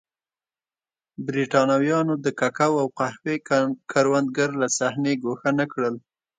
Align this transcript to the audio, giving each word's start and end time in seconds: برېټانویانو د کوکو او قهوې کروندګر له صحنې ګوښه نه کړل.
برېټانویانو 1.25 2.13
د 2.25 2.27
کوکو 2.39 2.71
او 2.81 2.87
قهوې 2.99 3.35
کروندګر 3.91 4.49
له 4.61 4.67
صحنې 4.77 5.13
ګوښه 5.23 5.51
نه 5.59 5.65
کړل. 5.73 5.95